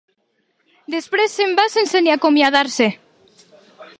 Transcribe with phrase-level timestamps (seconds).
[0.93, 2.91] Després se'n va sense ni acomiadar-se.